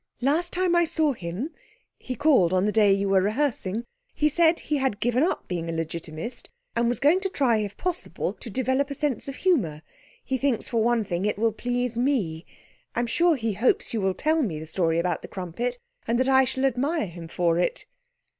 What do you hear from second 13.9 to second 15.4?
you will tell me the story about the